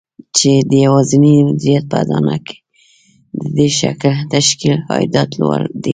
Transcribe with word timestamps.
چې 0.37 0.51
د 0.69 0.71
يوازېني 0.85 1.33
مديريت 1.47 1.85
په 1.91 1.95
اډانه 2.01 2.37
کې 2.45 2.57
د 3.39 3.41
دې 3.57 3.67
تشکيل 4.33 4.77
عايدات 4.93 5.29
لوړ 5.39 5.61
دي. 5.83 5.89